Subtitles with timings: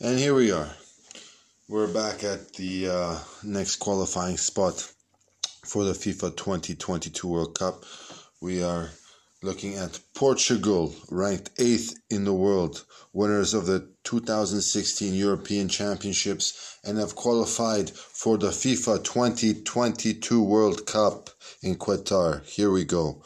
[0.00, 0.70] And here we are.
[1.68, 4.92] We're back at the uh, next qualifying spot
[5.64, 7.82] for the FIFA 2022 World Cup.
[8.40, 8.90] We are
[9.42, 16.96] looking at Portugal, ranked eighth in the world, winners of the 2016 European Championships, and
[16.96, 21.30] have qualified for the FIFA 2022 World Cup
[21.60, 22.44] in Qatar.
[22.44, 23.24] Here we go.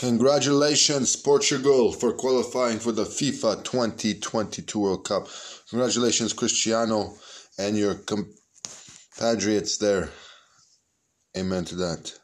[0.00, 5.28] Congratulations, Portugal, for qualifying for the FIFA 2022 World Cup.
[5.68, 7.12] Congratulations, Cristiano,
[7.58, 10.08] and your compatriots there.
[11.36, 12.18] Amen to that.